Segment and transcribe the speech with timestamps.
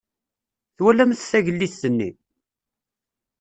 [0.75, 2.09] Twalamt tagellidt-nni?